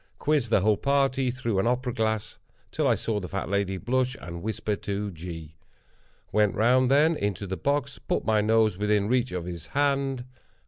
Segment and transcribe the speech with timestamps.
[0.17, 2.39] Quizzed the whole party through an opera glass,
[2.71, 5.53] till I saw the fat lady blush and whisper to G.
[6.31, 10.25] Went round, then, into the box, and put my nose within reach of his hand.